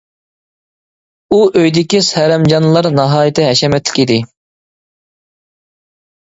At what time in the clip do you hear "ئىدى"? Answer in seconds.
4.07-4.21